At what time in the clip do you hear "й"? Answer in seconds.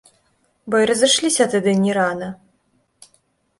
0.83-0.87